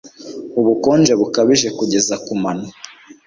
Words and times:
ubukonje 0.59 1.13
bukabije 1.19 1.67
kugeza 1.77 2.15
kumano 2.25 2.65